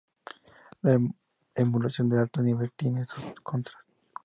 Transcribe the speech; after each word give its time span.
La 0.81 0.99
emulación 1.53 2.09
de 2.09 2.19
alto 2.21 2.41
nivel 2.41 2.71
tienes 2.75 3.07
sus 3.09 3.35
contras. 3.43 3.77